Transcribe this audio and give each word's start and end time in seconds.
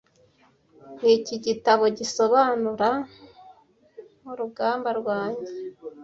Niki 0.99 1.35
gitabo 1.45 1.83
gisobanura 1.97 2.89
nkurugamba 4.19 4.89
rwanjye 4.99 5.53